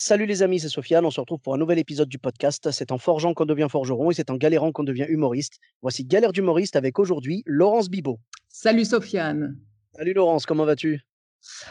Salut 0.00 0.26
les 0.26 0.44
amis, 0.44 0.60
c'est 0.60 0.68
Sofiane. 0.68 1.04
On 1.04 1.10
se 1.10 1.18
retrouve 1.18 1.40
pour 1.40 1.54
un 1.54 1.58
nouvel 1.58 1.76
épisode 1.80 2.08
du 2.08 2.20
podcast. 2.20 2.70
C'est 2.70 2.92
en 2.92 2.98
forgeant 2.98 3.34
qu'on 3.34 3.46
devient 3.46 3.66
forgeron 3.68 4.12
et 4.12 4.14
c'est 4.14 4.30
en 4.30 4.36
galérant 4.36 4.70
qu'on 4.70 4.84
devient 4.84 5.06
humoriste. 5.08 5.58
Voici 5.82 6.04
Galère 6.04 6.30
d'humoriste 6.30 6.76
avec 6.76 7.00
aujourd'hui 7.00 7.42
Laurence 7.46 7.90
Bibot. 7.90 8.20
Salut 8.48 8.84
Sofiane. 8.84 9.58
Salut 9.96 10.12
Laurence, 10.12 10.46
comment 10.46 10.64
vas-tu? 10.64 11.00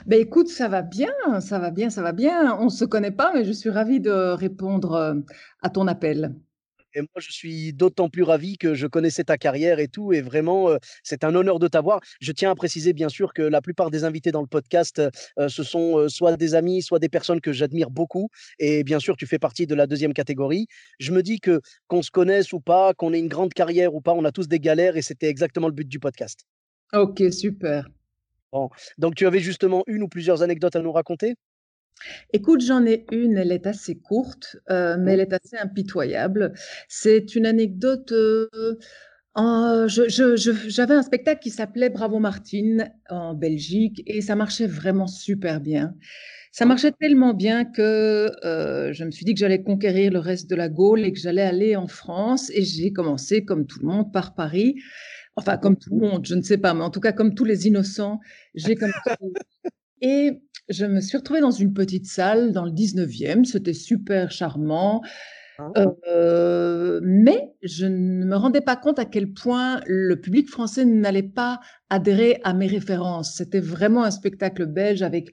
Ben 0.06 0.20
écoute, 0.20 0.50
ça 0.50 0.68
va 0.68 0.82
bien, 0.82 1.14
ça 1.40 1.58
va 1.58 1.72
bien, 1.72 1.90
ça 1.90 2.02
va 2.02 2.12
bien. 2.12 2.58
On 2.60 2.66
ne 2.66 2.70
se 2.70 2.84
connaît 2.84 3.12
pas, 3.12 3.32
mais 3.34 3.46
je 3.46 3.54
suis 3.54 3.70
ravie 3.70 4.02
de 4.02 4.12
répondre 4.12 4.92
euh, 4.92 5.14
à 5.62 5.70
ton 5.70 5.88
appel. 5.88 6.36
Et 6.98 7.02
moi, 7.02 7.10
je 7.18 7.32
suis 7.32 7.74
d'autant 7.74 8.10
plus 8.10 8.24
ravi 8.24 8.58
que 8.58 8.74
je 8.74 8.88
connaissais 8.88 9.24
ta 9.24 9.38
carrière 9.38 9.78
et 9.78 9.88
tout. 9.88 10.14
Et 10.14 10.22
vraiment, 10.22 10.70
euh, 10.70 10.78
c'est 11.04 11.24
un 11.24 11.36
honneur 11.36 11.60
de 11.60 11.68
t'avoir. 11.68 12.00
Je 12.20 12.32
tiens 12.32 12.50
à 12.50 12.56
préciser, 12.56 12.92
bien 12.92 13.08
sûr, 13.08 13.34
que 13.34 13.44
la 13.44 13.62
plupart 13.62 13.92
des 13.92 14.04
invités 14.04 14.32
dans 14.32 14.42
le 14.42 14.48
podcast, 14.48 15.00
euh, 15.38 15.48
ce 15.48 15.62
sont 15.62 16.00
euh, 16.00 16.10
soit 16.10 16.36
des 16.38 16.56
amis, 16.56 16.82
soit 16.82 16.98
des 16.98 17.08
personnes 17.08 17.40
que 17.40 17.54
j'admire 17.54 17.92
beaucoup. 17.92 18.30
Et 18.58 18.84
bien 18.84 18.98
sûr, 18.98 19.16
tu 19.16 19.28
fais 19.28 19.38
partie 19.38 19.68
de 19.68 19.76
la 19.76 19.86
deuxième 19.86 20.14
catégorie. 20.14 20.66
Je 21.00 21.12
me 21.12 21.22
dis 21.22 21.40
que 21.40 21.62
qu'on 21.86 22.02
se 22.02 22.10
connaisse 22.10 22.52
ou 22.52 22.60
pas, 22.60 22.96
qu'on 22.96 23.14
ait 23.14 23.20
une 23.20 23.28
grande 23.28 23.54
carrière 23.54 23.94
ou 23.94 24.02
pas, 24.02 24.14
on 24.14 24.26
a 24.26 24.32
tous 24.32 24.48
des 24.48 24.60
galères 24.60 24.98
et 24.98 25.04
c'était 25.04 25.28
exactement 25.28 25.68
le 25.68 25.74
but 25.74 25.88
du 25.88 26.00
podcast. 26.00 26.46
Ok, 26.94 27.22
super. 27.32 27.88
Bon. 28.52 28.70
Donc, 28.98 29.14
tu 29.14 29.28
avais 29.28 29.40
justement 29.40 29.84
une 29.86 30.02
ou 30.02 30.08
plusieurs 30.08 30.42
anecdotes 30.42 30.76
à 30.76 30.82
nous 30.82 30.92
raconter? 30.92 31.36
Écoute, 32.34 32.62
j'en 32.62 32.86
ai 32.86 33.06
une, 33.12 33.38
elle 33.38 33.52
est 33.52 33.68
assez 33.68 33.96
courte, 33.98 34.58
euh, 34.70 34.98
mais 35.00 35.14
elle 35.14 35.22
est 35.22 35.34
assez 35.34 35.58
impitoyable. 35.58 36.54
C'est 36.88 37.36
une 37.36 37.46
anecdote. 37.46 38.12
euh, 38.12 38.48
en- 39.36 39.88
je- 39.88 40.10
je- 40.10 40.36
je- 40.36 40.70
J'avais 40.70 40.96
un 40.96 41.04
spectacle 41.04 41.42
qui 41.42 41.52
s'appelait 41.52 41.90
Bravo 41.90 42.20
Martine 42.20 42.92
en 43.10 43.36
Belgique 43.36 44.02
et 44.08 44.22
ça 44.22 44.36
marchait 44.36 44.66
vraiment 44.68 45.08
super 45.08 45.62
bien. 45.62 45.96
Ça 46.52 46.66
marchait 46.66 46.92
tellement 46.94 47.34
bien 47.36 47.66
que 47.66 48.32
euh, 48.46 48.94
je 48.94 49.04
me 49.06 49.12
suis 49.12 49.26
dit 49.26 49.34
que 49.36 49.40
j'allais 49.40 49.64
conquérir 49.64 50.12
le 50.12 50.20
reste 50.20 50.50
de 50.50 50.56
la 50.56 50.70
Gaule 50.70 51.06
et 51.06 51.14
que 51.14 51.20
j'allais 51.20 51.44
aller 51.44 51.76
en 51.76 51.88
France. 51.88 52.52
Et 52.54 52.64
j'ai 52.64 52.94
commencé, 52.94 53.46
comme 53.46 53.68
tout 53.68 53.80
le 53.82 53.88
monde, 53.88 54.12
par 54.14 54.36
Paris. 54.36 54.76
Enfin, 55.38 55.58
comme 55.58 55.78
tout 55.78 55.92
le 55.92 55.98
monde, 56.08 56.26
je 56.28 56.36
ne 56.36 56.42
sais 56.44 56.58
pas, 56.60 56.74
mais 56.76 56.84
en 56.84 56.92
tout 56.92 57.00
cas, 57.02 57.14
comme 57.14 57.36
tous 57.36 57.46
les 57.46 57.68
innocents, 57.68 58.20
j'ai 58.56 58.76
commencé. 58.76 58.98
Et 60.02 60.42
je 60.70 60.86
me 60.86 61.00
suis 61.02 61.18
retrouvée 61.18 61.42
dans 61.42 61.52
une 61.52 61.74
petite 61.74 62.06
salle 62.06 62.52
dans 62.52 62.66
le 62.66 62.72
19e. 62.72 63.46
C'était 63.46 63.74
super 63.74 64.32
charmant. 64.32 65.02
Hein 65.60 65.72
Euh, 66.08 67.00
mais 67.04 67.56
je 67.64 67.86
ne 67.86 68.26
me 68.26 68.36
rendais 68.36 68.62
pas 68.62 68.76
compte 68.76 69.00
à 69.00 69.06
quel 69.06 69.34
point 69.34 69.82
le 69.88 70.20
public 70.20 70.50
français 70.50 70.86
n'allait 70.86 71.24
pas 71.24 71.60
adhérer 71.90 72.40
à 72.44 72.54
mes 72.54 72.68
références. 72.68 73.36
C'était 73.36 73.60
vraiment 73.60 74.04
un 74.04 74.12
spectacle 74.12 74.66
belge 74.68 75.02
avec 75.02 75.32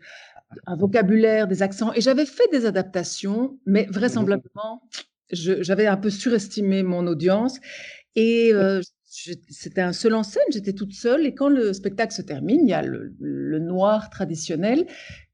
un 0.67 0.77
vocabulaire, 0.77 1.47
des 1.47 1.63
accents. 1.63 1.93
Et 1.93 2.01
j'avais 2.01 2.27
fait 2.27 2.49
des 2.53 2.65
adaptations, 2.67 3.59
mais 3.67 3.87
vraisemblablement, 3.91 4.83
j'avais 5.31 5.87
un 5.87 5.97
peu 5.97 6.11
surestimé 6.11 6.83
mon 6.83 7.07
audience. 7.07 7.59
Et 8.17 8.51
euh, 8.55 8.81
c'était 9.49 9.81
un 9.81 9.93
seul 9.93 10.15
en 10.15 10.23
scène, 10.23 10.43
j'étais 10.51 10.73
toute 10.73 10.93
seule. 10.93 11.25
Et 11.27 11.35
quand 11.35 11.49
le 11.49 11.73
spectacle 11.73 12.13
se 12.13 12.23
termine, 12.23 12.61
il 12.63 12.71
y 12.71 12.73
a 12.75 12.83
le, 12.83 13.15
le 13.21 13.59
noir 13.59 14.11
traditionnel. 14.11 14.87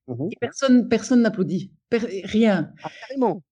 Mhm. 0.09 0.29
Et 0.33 0.37
personne 0.41 0.89
personne 0.89 1.23
n'applaudit. 1.23 1.73
Per- 1.89 2.23
rien. 2.25 2.73
Ah, 2.83 2.91
carrément. 3.09 3.43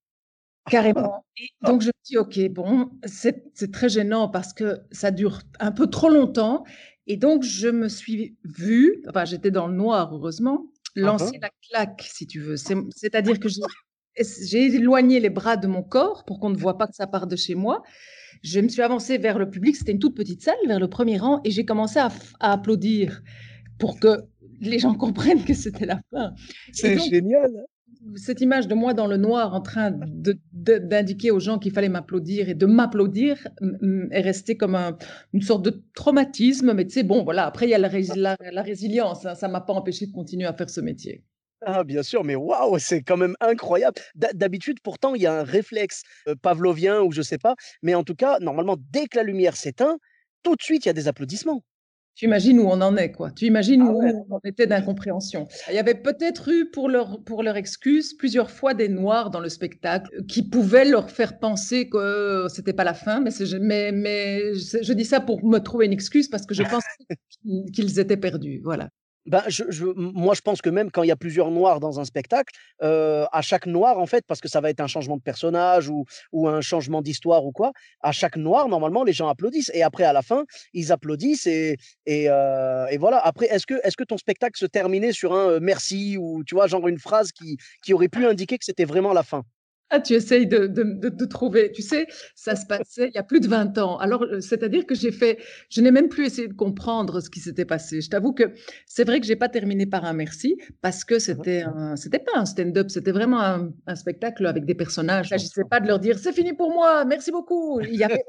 Carrément. 0.71 1.25
Et 1.39 1.49
donc, 1.62 1.83
je 1.83 1.89
me 1.89 1.93
dis, 2.05 2.19
OK, 2.19 2.39
bon, 2.50 2.91
c'est 3.06 3.72
très 3.72 3.89
gênant 3.89 4.28
parce 4.28 4.53
que 4.53 4.81
ça 4.91 5.11
dure 5.11 5.41
un 5.61 5.72
peu 5.72 5.87
trop 5.87 6.11
longtemps. 6.11 6.65
Et 7.06 7.16
donc, 7.16 7.43
je 7.43 7.69
me 7.69 7.89
suis 7.89 8.37
vue, 8.45 9.03
enfin, 9.09 9.25
j'étais 9.25 9.50
dans 9.50 9.66
le 9.66 9.75
noir, 9.75 10.15
heureusement, 10.15 10.71
lancer 10.95 11.39
la 11.41 11.50
claque, 11.71 12.03
si 12.12 12.27
tu 12.27 12.41
veux. 12.41 12.56
C'est- 12.56 12.77
C'est-à-dire 12.95 13.41
que 13.41 13.49
j'ai 13.49 13.62
j'ai 14.43 14.66
éloigné 14.75 15.21
les 15.21 15.31
bras 15.31 15.56
de 15.56 15.69
mon 15.69 15.83
corps 15.84 16.25
pour 16.25 16.41
qu'on 16.41 16.50
ne 16.50 16.56
voit 16.56 16.77
pas 16.77 16.89
que 16.89 16.95
ça 16.95 17.06
part 17.06 17.28
de 17.28 17.37
chez 17.37 17.55
moi. 17.55 17.83
Je 18.43 18.60
me 18.60 18.69
suis 18.69 18.82
avancée 18.82 19.19
vers 19.19 19.38
le 19.38 19.50
public, 19.50 19.76
c'était 19.76 19.93
une 19.93 19.99
toute 19.99 20.16
petite 20.16 20.43
salle, 20.43 20.56
vers 20.66 20.81
le 20.81 20.88
premier 20.88 21.19
rang, 21.19 21.41
et 21.44 21.50
j'ai 21.50 21.65
commencé 21.65 21.99
à, 21.99 22.10
applaudir 22.41 23.22
pour 23.78 23.99
que 24.00 24.22
les 24.60 24.78
gens 24.78 24.94
comprennent 24.94 25.44
que 25.44 25.54
c'était 25.54 25.87
la 25.87 26.00
fin. 26.10 26.34
C'est 26.72 26.98
génial. 26.98 27.50
cette 28.16 28.41
image 28.41 28.69
de 28.69 28.75
moi 28.75 28.94
dans 28.94 29.06
le 29.06 29.16
noir 29.16 29.54
en 29.54 29.60
train 29.60 29.93
d'indiquer 30.53 31.31
aux 31.31 31.41
gens 31.41 31.59
qu'il 31.59 31.72
fallait 31.72 31.88
m'applaudir 31.88 32.48
et 32.48 32.54
de 32.54 32.65
m'applaudir 32.66 33.48
est 34.10 34.21
restée 34.21 34.56
comme 34.56 34.75
un- 34.77 34.97
une 35.32 35.43
sorte 35.43 35.65
de 35.65 35.82
traumatisme. 35.94 36.72
Mais 36.75 36.87
tu 36.87 36.93
sais, 36.93 37.03
bon, 37.03 37.25
voilà, 37.25 37.44
après, 37.47 37.66
il 37.66 37.71
y 37.71 37.75
a 37.75 37.78
la, 37.78 37.88
rés- 37.88 38.06
la- 38.16 38.37
la 38.53 38.62
résilience. 38.62 39.27
hein, 39.27 39.34
ça 39.34 39.48
ne 39.48 39.53
m'a 39.53 39.60
pas 39.60 39.72
empêché 39.72 40.06
de 40.06 40.12
continuer 40.12 40.47
à 40.47 40.54
faire 40.54 40.71
ce 40.71 40.81
métier. 40.81 41.25
Ah, 41.64 41.82
bien 41.82 42.02
sûr, 42.02 42.22
mais 42.24 42.36
waouh, 42.36 42.78
c'est 42.78 43.02
quand 43.02 43.16
même 43.16 43.34
incroyable. 43.41 44.00
D'ha- 44.14 44.32
D'habitude, 44.32 44.78
pourtant, 44.82 45.14
il 45.14 45.22
y 45.22 45.26
a 45.26 45.41
un 45.41 45.42
réflexe 45.42 46.02
euh, 46.28 46.34
pavlovien 46.41 47.00
ou 47.02 47.10
je 47.10 47.22
sais 47.22 47.38
pas, 47.38 47.56
mais 47.82 47.94
en 47.94 48.04
tout 48.04 48.14
cas, 48.14 48.38
normalement, 48.38 48.76
dès 48.92 49.06
que 49.06 49.16
la 49.16 49.24
lumière 49.24 49.56
s'éteint, 49.56 49.98
tout 50.44 50.54
de 50.54 50.62
suite, 50.62 50.84
il 50.84 50.88
y 50.88 50.91
a 50.91 50.94
des 50.94 51.08
applaudissements. 51.08 51.64
Tu 52.14 52.24
imagines 52.24 52.58
où 52.58 52.64
on 52.64 52.80
en 52.80 52.97
est, 52.97 53.12
quoi. 53.12 53.30
Tu 53.30 53.47
imagines 53.47 53.82
Ah 53.82 53.91
où 53.92 54.02
ouais. 54.02 54.12
on 54.12 54.34
en 54.34 54.41
était 54.44 54.66
d'incompréhension. 54.66 55.47
Il 55.68 55.74
y 55.74 55.78
avait 55.78 55.94
peut-être 55.94 56.48
eu, 56.48 56.68
pour 56.70 56.88
leur, 56.88 57.22
pour 57.22 57.44
leur 57.44 57.56
excuse, 57.56 58.14
plusieurs 58.14 58.50
fois 58.50 58.74
des 58.74 58.88
noirs 58.88 59.30
dans 59.30 59.38
le 59.38 59.48
spectacle 59.48 60.10
euh, 60.16 60.22
qui 60.28 60.42
pouvaient 60.42 60.84
leur 60.84 61.10
faire 61.10 61.38
penser 61.38 61.88
que 61.88 62.47
c'était 62.52 62.72
pas 62.72 62.82
la 62.82 62.94
fin, 62.94 63.20
mais, 63.20 63.30
mais, 63.60 63.92
mais 63.92 64.54
je, 64.54 64.92
dis 64.92 65.04
ça 65.04 65.20
pour 65.20 65.44
me 65.44 65.58
trouver 65.58 65.86
une 65.86 65.92
excuse 65.92 66.28
parce 66.28 66.44
que 66.44 66.54
je 66.54 66.64
pense 66.64 66.82
qu'ils 67.72 68.00
étaient 68.00 68.16
perdus. 68.16 68.60
Voilà. 68.64 68.91
Ben, 69.28 69.43
je, 69.49 69.84
moi, 69.94 70.34
je 70.34 70.41
pense 70.41 70.62
que 70.62 70.71
même 70.71 70.91
quand 70.91 71.03
il 71.03 71.09
y 71.09 71.12
a 71.12 71.16
plusieurs 71.16 71.50
noirs 71.50 71.81
dans 71.81 72.00
un 72.00 72.05
spectacle, 72.05 72.55
euh, 72.83 73.27
à 73.31 73.43
chaque 73.43 73.66
noir, 73.66 73.99
en 73.99 74.06
fait, 74.06 74.25
parce 74.27 74.41
que 74.41 74.49
ça 74.49 74.62
va 74.62 74.71
être 74.71 74.81
un 74.81 74.87
changement 74.87 75.19
de 75.19 75.22
personnage 75.22 75.89
ou, 75.91 76.06
ou 76.33 76.49
un 76.49 76.62
changement 76.62 77.03
d'histoire 77.03 77.44
ou 77.44 77.53
quoi, 77.53 77.72
à 78.00 78.12
chaque 78.12 78.37
noir, 78.37 78.69
normalement, 78.69 79.05
les 79.05 79.12
gens 79.12 79.28
applaudissent. 79.28 79.71
Et 79.75 79.83
après, 79.83 80.05
à 80.05 80.15
la 80.15 80.22
fin, 80.22 80.44
ils 80.72 80.93
applaudissent. 80.93 81.47
Et, 81.47 81.77
et, 82.06 82.31
euh, 82.31 82.87
voilà. 82.99 83.19
Après, 83.19 83.47
est-ce 83.47 83.66
que, 83.66 83.75
est-ce 83.84 83.97
que 83.97 84.05
ton 84.05 84.16
spectacle 84.16 84.59
se 84.59 84.66
terminait 84.66 85.12
sur 85.12 85.34
un 85.34 85.50
euh, 85.50 85.59
merci 85.60 86.16
ou, 86.16 86.43
tu 86.45 86.55
vois, 86.55 86.66
genre 86.66 86.89
une 86.89 86.99
phrase 86.99 87.31
qui, 87.33 87.59
qui 87.83 87.93
aurait 87.93 88.09
pu 88.09 88.27
indiquer 88.27 88.56
que 88.56 88.65
c'était 88.65 88.87
vraiment 88.87 89.12
la 89.12 89.22
fin? 89.22 89.45
Ah, 89.91 90.00
tu 90.00 90.12
essayes 90.12 90.47
de, 90.47 90.66
de, 90.66 90.82
de, 90.82 91.09
de 91.09 91.25
trouver. 91.25 91.72
Tu 91.72 91.81
sais, 91.81 92.06
ça 92.34 92.56
se 92.56 92.66
passait 92.66 93.09
il 93.09 93.15
y 93.15 93.19
a 93.19 93.22
plus 93.22 93.41
de 93.41 93.49
20 93.49 93.78
ans. 93.78 93.97
Alors, 93.99 94.22
euh, 94.22 94.41
c'est-à-dire 94.41 94.84
que 94.87 94.94
j'ai 94.94 95.10
fait, 95.12 95.38
je 95.71 95.81
n'ai 95.81 95.91
même 95.91 96.10
plus 96.10 96.26
essayé 96.26 96.47
de 96.47 96.53
comprendre 96.53 97.21
ce 97.21 97.31
qui 97.31 97.41
s'était 97.41 97.65
passé. 97.65 98.03
Je 98.03 98.10
t'avoue 98.10 98.34
que 98.34 98.53
c'est 98.87 99.04
vrai 99.04 99.19
que 99.19 99.27
j'ai 99.27 99.37
pas 99.37 99.48
terminé 99.48 99.87
par 99.87 100.04
un 100.04 100.12
merci 100.12 100.59
parce 100.82 101.04
que 101.04 101.19
c'était 101.19 101.62
un, 101.62 101.97
c'était 101.97 102.19
pas 102.19 102.32
un 102.34 102.44
stand-up, 102.44 102.91
c'était 102.91 103.12
vraiment 103.12 103.41
un, 103.41 103.72
un 103.87 103.94
spectacle 103.94 104.47
avec 104.47 104.66
des 104.66 104.75
personnages. 104.75 105.31
Il 105.31 105.34
ne 105.34 105.38
s'agissait 105.38 105.65
pas 105.65 105.81
de 105.81 105.87
leur 105.87 105.98
dire 106.00 106.19
c'est 106.19 106.32
fini 106.34 106.53
pour 106.53 106.71
moi, 106.71 107.04
merci 107.06 107.31
beaucoup. 107.32 107.81
Il 107.81 107.97
y 107.97 108.04
avait 108.04 108.25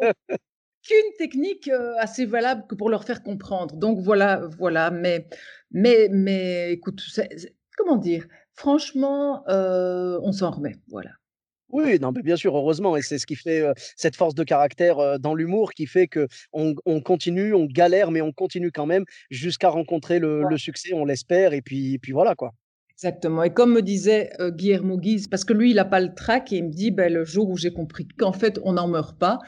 aucune 0.84 1.14
technique 1.18 1.68
euh, 1.70 1.94
assez 2.00 2.26
valable 2.26 2.66
que 2.68 2.76
pour 2.76 2.90
leur 2.90 3.04
faire 3.04 3.24
comprendre. 3.24 3.76
Donc 3.76 4.00
voilà, 4.00 4.42
voilà. 4.58 4.92
Mais, 4.92 5.28
mais, 5.72 6.08
mais 6.12 6.72
écoute, 6.74 7.02
comment 7.78 7.98
dire? 7.98 8.26
Franchement, 8.54 9.44
euh, 9.50 10.20
on 10.24 10.32
s'en 10.32 10.52
remet. 10.52 10.76
Voilà. 10.90 11.19
Oui, 11.70 12.00
non, 12.00 12.12
mais 12.12 12.24
bien 12.24 12.36
sûr, 12.36 12.56
heureusement, 12.58 12.98
et 12.98 13.02
c'est 13.04 13.20
ce 13.20 13.28
qui 13.28 13.36
fait 13.36 13.62
euh, 13.62 13.74
cette 13.96 14.16
force 14.16 14.34
de 14.34 14.44
caractère 14.44 14.98
euh, 15.00 15.18
dans 15.20 15.36
l'humour 15.36 15.74
qui 15.74 15.86
fait 15.86 16.08
que 16.08 16.28
on, 16.52 16.74
on 16.86 17.00
continue, 17.02 17.54
on 17.54 17.66
galère, 17.66 18.10
mais 18.12 18.22
on 18.22 18.32
continue 18.32 18.72
quand 18.72 18.88
même 18.88 19.06
jusqu'à 19.30 19.70
rencontrer 19.70 20.18
le, 20.20 20.44
le 20.44 20.58
succès, 20.58 20.94
on 20.94 21.06
l'espère, 21.06 21.54
et 21.54 21.62
puis, 21.62 22.00
puis 22.00 22.12
voilà 22.12 22.34
quoi. 22.36 22.54
Exactement. 23.02 23.44
Et 23.44 23.54
comme 23.54 23.72
me 23.72 23.82
disait 23.82 24.30
euh, 24.42 24.52
Guillermo 24.52 24.98
Guise, 24.98 25.30
parce 25.30 25.46
que 25.46 25.54
lui, 25.54 25.70
il 25.72 25.76
n'a 25.76 25.86
pas 25.86 26.02
le 26.02 26.14
trac, 26.14 26.52
et 26.52 26.58
il 26.58 26.66
me 26.66 26.70
dit, 26.70 26.92
ben, 26.92 27.12
le 27.14 27.24
jour 27.24 27.50
où 27.50 27.56
j'ai 27.56 27.72
compris 27.72 28.06
qu'en 28.18 28.34
fait, 28.34 28.60
on 28.66 28.74
n'en 28.74 28.90
meurt 28.90 29.18
pas, 29.18 29.40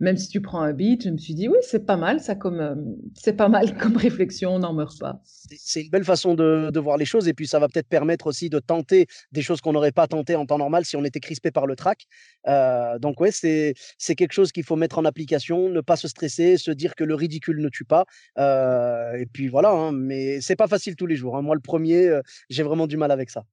même 0.00 0.18
si 0.18 0.28
tu 0.28 0.40
prends 0.42 0.60
un 0.60 0.72
beat, 0.74 1.04
je 1.04 1.10
me 1.10 1.16
suis 1.16 1.34
dit, 1.34 1.48
oui, 1.48 1.56
c'est 1.62 1.84
pas 1.86 1.96
mal, 1.96 2.20
ça, 2.20 2.34
comme, 2.34 2.60
euh, 2.60 2.74
c'est 3.14 3.32
pas 3.32 3.48
mal 3.48 3.76
comme 3.78 3.96
réflexion, 3.96 4.54
on 4.54 4.58
n'en 4.58 4.74
meurt 4.74 4.98
pas. 4.98 5.22
C'est- 5.24 5.82
une 5.84 5.90
belle 5.90 6.04
façon 6.04 6.34
de, 6.34 6.78
voir 6.78 6.98
les 6.98 7.06
choses, 7.06 7.26
et 7.28 7.34
puis 7.34 7.46
ça 7.46 7.58
va 7.58 7.68
peut-être 7.68 7.88
permettre 7.88 8.26
aussi 8.26 8.50
de 8.50 8.58
tenter 8.58 9.06
des 9.32 9.40
choses 9.42 9.60
qu'on 9.62 9.72
n'aurait 9.72 9.90
pas 9.92 10.06
tentées 10.06 10.36
en 10.36 10.44
temps 10.44 10.58
normal 10.58 10.84
si 10.84 10.96
on 10.96 11.04
était 11.04 11.20
crispé 11.20 11.50
par 11.50 11.66
le 11.66 11.76
trac. 11.76 12.06
Euh, 12.46 12.98
donc 12.98 13.20
ouais, 13.20 13.30
c'est 13.32 13.74
c'est 13.96 14.14
quelque 14.14 14.32
chose 14.32 14.52
qu'il 14.52 14.64
faut 14.64 14.76
mettre 14.76 14.98
en 14.98 15.04
application, 15.04 15.70
ne 15.70 15.80
pas 15.80 15.96
se 15.96 16.08
stresser, 16.08 16.58
se 16.58 16.70
dire 16.70 16.94
que 16.94 17.04
le 17.04 17.14
ridicule 17.14 17.60
ne 17.60 17.68
tue 17.68 17.84
pas. 17.84 18.04
Euh, 18.38 19.14
et 19.14 19.26
puis 19.26 19.48
voilà, 19.48 19.70
hein, 19.70 19.92
mais 19.92 20.40
c'est 20.40 20.56
pas 20.56 20.68
facile 20.68 20.94
tous 20.94 21.06
les 21.06 21.16
jours. 21.16 21.36
hein. 21.36 21.42
Moi, 21.42 21.54
le 21.54 21.60
premier, 21.60 22.20
j'ai 22.50 22.62
vraiment 22.62 22.86
du 22.86 22.97
mal 22.98 23.10
avec 23.10 23.30
ça. 23.30 23.44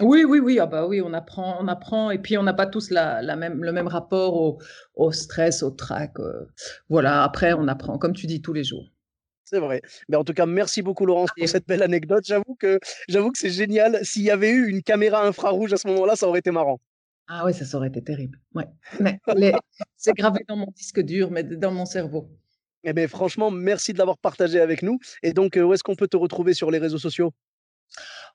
Oui, 0.00 0.24
oui, 0.24 0.38
oui, 0.38 0.58
ah 0.60 0.66
bah 0.66 0.86
oui, 0.86 1.00
on 1.00 1.12
apprend, 1.12 1.56
on 1.60 1.66
apprend, 1.66 2.10
et 2.12 2.18
puis 2.18 2.38
on 2.38 2.44
n'a 2.44 2.54
pas 2.54 2.66
tous 2.66 2.90
la, 2.90 3.20
la 3.20 3.34
même, 3.34 3.64
le 3.64 3.72
même 3.72 3.88
rapport 3.88 4.34
au, 4.34 4.58
au 4.94 5.10
stress, 5.12 5.62
au 5.62 5.70
trac. 5.70 6.12
euh, 6.20 6.46
voilà, 6.88 7.24
après, 7.24 7.52
on 7.52 7.66
apprend, 7.66 7.98
comme 7.98 8.12
tu 8.12 8.26
dis, 8.26 8.40
tous 8.40 8.52
les 8.52 8.62
jours. 8.62 8.92
C'est 9.44 9.58
vrai. 9.58 9.80
Mais 10.08 10.16
en 10.16 10.24
tout 10.24 10.34
cas, 10.34 10.46
merci 10.46 10.82
beaucoup 10.82 11.06
Laurence 11.06 11.30
pour 11.36 11.48
cette 11.48 11.66
belle 11.66 11.82
anecdote. 11.82 12.22
J'avoue 12.26 12.54
que 12.60 12.78
j'avoue 13.08 13.32
que 13.32 13.38
c'est 13.38 13.50
génial. 13.50 13.98
S'il 14.04 14.22
y 14.22 14.30
avait 14.30 14.50
eu 14.50 14.68
une 14.68 14.82
caméra 14.82 15.26
infrarouge 15.26 15.72
à 15.72 15.78
ce 15.78 15.88
moment-là, 15.88 16.16
ça 16.16 16.28
aurait 16.28 16.40
été 16.40 16.50
marrant. 16.50 16.80
Ah 17.28 17.44
oui, 17.46 17.54
ça, 17.54 17.64
ça 17.64 17.78
aurait 17.78 17.88
été 17.88 18.04
terrible. 18.04 18.38
Ouais. 18.54 18.66
Mais 19.00 19.18
les- 19.34 19.54
c'est 19.96 20.12
gravé 20.12 20.40
dans 20.48 20.56
mon 20.56 20.70
disque 20.76 21.00
dur, 21.00 21.30
mais 21.30 21.42
dans 21.44 21.72
mon 21.72 21.86
cerveau. 21.86 22.30
Eh 22.84 22.92
bien, 22.92 23.08
franchement, 23.08 23.50
merci 23.50 23.92
de 23.92 23.98
l'avoir 23.98 24.18
partagé 24.18 24.60
avec 24.60 24.82
nous. 24.82 24.98
Et 25.22 25.32
donc, 25.32 25.56
euh, 25.56 25.62
où 25.62 25.72
est-ce 25.72 25.82
qu'on 25.82 25.96
peut 25.96 26.08
te 26.08 26.16
retrouver 26.16 26.54
sur 26.54 26.70
les 26.70 26.78
réseaux 26.78 26.98
sociaux? 26.98 27.32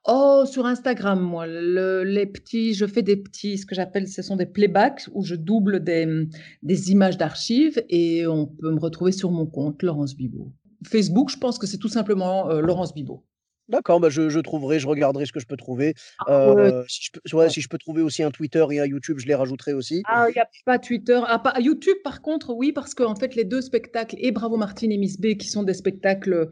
Oh, 0.06 0.44
sur 0.46 0.66
Instagram, 0.66 1.22
moi, 1.22 1.48
le- 1.48 2.04
les 2.04 2.26
petits, 2.26 2.74
je 2.74 2.86
fais 2.86 3.04
des 3.04 3.16
petits, 3.16 3.58
ce 3.58 3.66
que 3.66 3.74
j'appelle, 3.74 4.08
ce 4.10 4.22
sont 4.22 4.36
des 4.36 4.46
playbacks 4.46 5.08
où 5.14 5.24
je 5.24 5.36
double 5.36 5.82
des, 5.82 6.28
des 6.62 6.92
images 6.92 7.18
d'archives 7.18 7.82
et 7.90 8.28
on 8.28 8.46
peut 8.48 8.72
me 8.72 8.80
retrouver 8.80 9.14
sur 9.14 9.32
mon 9.32 9.46
compte, 9.46 9.82
Laurence 9.82 10.16
Bibot. 10.16 10.52
Facebook, 10.86 11.30
je 11.30 11.38
pense 11.38 11.58
que 11.58 11.68
c'est 11.68 11.78
tout 11.78 11.88
simplement 11.88 12.50
euh, 12.50 12.60
Laurence 12.60 12.94
Bibot. 12.94 13.24
D'accord, 13.70 14.00
bah 14.00 14.10
je, 14.10 14.30
je 14.30 14.40
trouverai, 14.40 14.80
je 14.80 14.88
regarderai 14.88 15.26
ce 15.26 15.32
que 15.32 15.40
je 15.40 15.46
peux 15.46 15.56
trouver. 15.58 15.94
Ah, 16.28 16.52
ouais. 16.54 16.62
Euh, 16.62 16.84
si 16.88 17.04
je 17.04 17.12
peux, 17.12 17.38
ouais, 17.38 17.50
si 17.50 17.62
je 17.62 17.70
peux 17.70 17.78
trouver 17.78 18.02
aussi 18.02 18.22
un 18.22 18.32
Twitter 18.32 18.66
et 18.72 18.80
un 18.80 18.86
YouTube, 18.86 19.20
je 19.20 19.26
les 19.26 19.36
rajouterai 19.36 19.74
aussi. 19.74 20.04
Ah, 20.08 20.26
il 20.30 20.34
n'y 20.34 20.42
a 20.42 20.48
pas 20.66 20.80
Twitter. 20.80 21.20
Ah, 21.28 21.40
pas, 21.40 21.60
YouTube, 21.60 21.96
par 22.04 22.22
contre, 22.22 22.54
oui, 22.54 22.72
parce 22.74 22.94
qu'en 22.94 23.16
fait, 23.16 23.36
les 23.36 23.46
deux 23.46 23.62
spectacles, 23.62 24.16
et 24.20 24.32
Bravo 24.32 24.58
Martine 24.58 24.92
et 24.92 24.98
Miss 24.98 25.20
B, 25.20 25.36
qui 25.38 25.48
sont 25.48 25.64
des 25.64 25.74
spectacles 25.74 26.50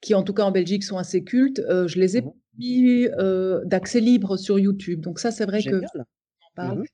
qui, 0.00 0.14
en 0.14 0.22
tout 0.22 0.32
cas 0.34 0.44
en 0.44 0.52
Belgique, 0.52 0.84
sont 0.84 0.98
assez 0.98 1.24
cultes, 1.24 1.60
euh, 1.68 1.88
je 1.88 1.98
les 1.98 2.16
ai 2.18 2.22
Mhm. 2.22 2.30
mis 2.58 3.08
euh, 3.18 3.60
d'accès 3.64 4.00
libre 4.00 4.36
sur 4.36 4.58
YouTube. 4.58 5.00
Donc 5.00 5.18
ça, 5.18 5.30
c'est 5.32 5.46
vrai 5.46 5.58
que 5.62 5.70
Génial. 5.70 5.88
en 5.96 6.54
parle. 6.54 6.78
Mhm. 6.78 6.84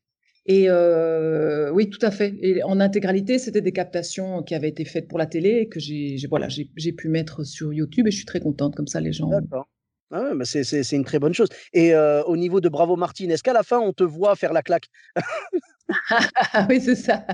Et 0.47 0.65
euh, 0.69 1.71
oui, 1.71 1.91
tout 1.91 1.99
à 2.03 2.11
fait. 2.11 2.35
Et 2.41 2.63
en 2.63 2.81
intégralité, 2.81 3.39
c'était 3.39 3.61
des 3.61 3.73
captations 3.73 4.43
qui 4.43 4.55
avaient 4.55 4.69
été 4.69 4.85
faites 4.85 5.07
pour 5.07 5.19
la 5.19 5.27
télé 5.27 5.61
et 5.61 5.69
que 5.69 5.79
j'ai 5.81 6.17
voilà, 6.29 6.49
pu 6.97 7.09
mettre 7.09 7.45
sur 7.45 7.73
YouTube 7.73 8.07
et 8.07 8.11
je 8.11 8.17
suis 8.17 8.27
très 8.27 8.41
contente. 8.41 8.75
Comme 8.75 8.87
ça, 8.87 9.01
les 9.01 9.13
gens. 9.13 9.29
D'accord. 9.29 9.69
Ah 10.13 10.33
bah 10.35 10.45
c'est 10.45 10.91
une 10.91 11.05
très 11.05 11.21
bonne 11.21 11.35
chose. 11.35 11.49
Et 11.73 11.95
euh, 11.95 12.23
au 12.25 12.37
niveau 12.37 12.61
de 12.61 12.69
Bravo 12.69 12.97
Martine, 12.97 13.31
est-ce 13.31 13.45
qu'à 13.45 13.53
la 13.53 13.63
fin, 13.63 13.79
on 13.79 13.93
te 13.93 14.03
voit 14.03 14.35
faire 14.35 14.53
la 14.53 14.63
claque? 14.63 14.89
Ah 16.53 16.67
oui, 16.69 16.81
c'est 16.81 16.97
ça. 16.97 17.25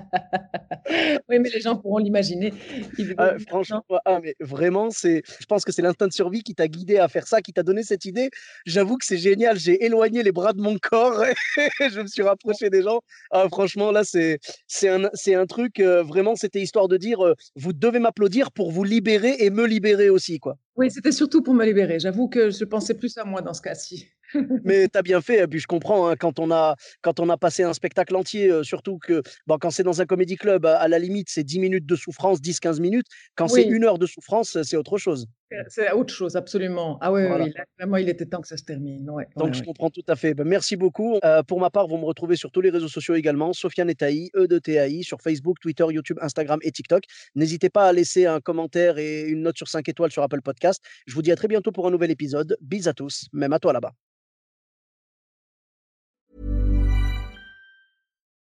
Oui, 1.29 1.39
mais 1.41 1.49
les 1.49 1.61
gens 1.61 1.77
pourront 1.77 1.99
l'imaginer. 1.99 2.53
Verront 2.99 3.39
franchement, 3.49 3.85
ah, 4.05 4.21
mais 4.23 4.35
vraiment, 4.41 4.91
c'est, 4.91 5.23
je 5.41 5.47
pense 5.47 5.65
que 5.65 5.73
c'est 5.73 5.83
l'instinct 5.83 6.07
de 6.07 6.13
survie 6.13 6.43
qui 6.43 6.55
t'a 6.55 6.69
guidé 6.69 6.99
à 6.99 7.09
faire 7.09 7.27
ça, 7.27 7.41
qui 7.41 7.53
t'a 7.53 7.63
donné 7.63 7.83
cette 7.83 8.05
idée. 8.05 8.31
J'avoue 8.67 8.97
que 8.97 9.05
c'est 9.05 9.19
génial. 9.19 9.59
J'ai 9.59 9.85
éloigné 9.85 10.23
les 10.23 10.33
bras 10.33 10.53
de 10.53 10.61
mon 10.61 10.77
corps 10.79 11.25
et 11.57 11.91
je 11.91 12.01
me 12.01 12.07
suis 12.07 12.23
rapproché 12.23 12.71
des 12.71 12.83
gens. 12.83 13.01
Ah, 13.31 13.49
franchement, 13.49 13.91
là, 13.91 14.05
c'est, 14.05 14.39
c'est 14.67 14.89
un, 14.89 15.11
c'est 15.15 15.35
un 15.35 15.47
truc, 15.47 15.81
euh, 15.81 16.03
vraiment, 16.03 16.37
c'était 16.37 16.61
histoire 16.61 16.89
de 16.89 16.97
dire, 16.97 17.25
euh, 17.25 17.35
vous 17.57 17.73
devez 17.73 17.99
m'applaudir 17.99 18.53
pour 18.53 18.71
vous 18.71 18.85
libérer 18.85 19.37
et 19.39 19.51
me 19.51 19.67
libérer 19.67 20.11
aussi, 20.11 20.39
quoi. 20.39 20.57
Oui, 20.77 20.91
c'était 20.91 21.13
surtout 21.13 21.43
pour 21.43 21.55
me 21.55 21.65
libérer. 21.65 21.99
J'avoue 21.99 22.29
que 22.29 22.51
je 22.51 22.65
pensais 22.65 22.95
plus 22.95 23.17
à 23.17 23.25
moi 23.25 23.41
dans 23.41 23.55
ce 23.55 23.63
cas-ci. 23.63 24.09
Mais 24.65 24.89
tu 24.89 24.99
as 24.99 25.03
bien 25.03 25.21
fait, 25.21 25.43
et 25.43 25.47
puis 25.47 25.59
je 25.59 25.67
comprends, 25.67 26.09
hein, 26.09 26.17
quand 26.17 26.39
on 26.39 26.51
a 26.51 26.77
quand 27.03 27.21
on 27.21 27.29
a 27.29 27.37
passé 27.37 27.63
un 27.63 27.73
spectacle 27.73 28.15
entier, 28.17 28.49
heu, 28.51 28.63
surtout 28.65 28.99
que, 28.99 29.23
bon, 29.47 29.59
quand 29.59 29.71
c'est 29.71 29.83
dans 29.83 30.01
un 30.01 30.07
comédie 30.07 30.37
club, 30.37 30.67
à 30.67 30.77
à 30.79 30.89
la 30.89 30.99
limite, 30.99 31.29
c'est 31.31 31.45
10 31.45 31.59
minutes 31.59 31.87
de 31.87 31.97
souffrance, 31.97 32.41
10-15 32.41 32.81
minutes. 32.81 33.07
Quand 33.35 33.49
c'est. 33.49 33.67
1 33.69 33.83
heure 33.85 33.99
de 33.99 34.07
souffrance, 34.07 34.61
c'est 34.63 34.77
autre 34.77 34.99
chose. 34.99 35.27
Euh, 35.53 35.63
C'est 35.69 35.93
autre 35.93 36.13
chose, 36.13 36.35
absolument. 36.37 36.99
Ah 37.01 37.13
oui, 37.13 37.23
oui, 37.23 37.29
Voilà. 37.29 37.45
oui, 37.45 37.53
là, 37.57 37.65
vraiment, 37.79 37.97
il 37.99 38.09
était 38.09 38.27
temps 38.27 38.41
que 38.41 38.49
ça 38.49 38.57
se 38.57 38.65
termine. 38.65 39.09
Ouais, 39.11 39.27
Donc 39.37 39.49
ouais, 39.49 39.53
je 39.55 39.61
ouais. 39.61 39.67
comprends 39.67 39.91
tout 39.91 40.03
à 40.09 40.17
fait. 40.17 40.35
Bah, 40.35 40.43
merci 40.45 40.75
beaucoup. 40.77 41.19
Pour 41.47 41.61
ma 41.61 41.71
part, 41.71 41.87
vous 41.87 41.99
me 41.99 42.05
retrouvez 42.05 42.35
sur 42.37 42.51
tous 42.51 42.61
les 42.61 42.71
réseaux 42.71 42.89
sociaux 42.89 43.15
également, 43.15 43.53
Sofiane 43.53 43.89
Etaï, 43.91 44.31
E 44.35 44.47
de 44.49 44.59
TAI, 44.59 45.03
sur 45.03 45.21
Facebook, 45.21 45.59
Twitter, 45.61 45.85
YouTube, 45.91 46.19
Instagram 46.21 46.59
et 46.63 46.73
TikTok. 46.73 47.05
N'hésitez 47.37 47.71
pas 47.71 47.87
à 47.89 47.93
laisser 47.93 48.27
un 48.27 48.41
commentaire 48.41 48.99
et 48.99 49.23
une 49.23 49.43
note 49.43 49.57
sur 49.57 49.69
5 49.69 49.89
étoiles 49.89 50.11
sur 50.11 50.23
Apple 50.25 50.43
Podcast. 50.43 50.83
Je 51.07 51.15
vous 51.15 51.23
dis 51.23 51.31
à 51.33 51.37
très 51.37 51.49
bientôt 51.49 51.71
pour 51.71 51.87
un 51.87 51.91
nouvel 51.91 52.11
épisode. 52.11 52.57
Bis 52.61 52.87
à 52.89 52.93
tous, 52.93 53.27
même 53.33 53.53
à 53.53 53.59
toi 53.61 53.73
là-bas. 53.73 54.06